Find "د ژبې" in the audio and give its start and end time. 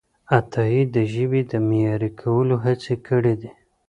0.95-1.41